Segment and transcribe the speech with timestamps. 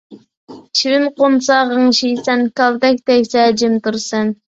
[0.77, 4.33] چىۋىن قونسا غىڭشىيسەن، كالتەك تەگسە جىم تۇرىسەن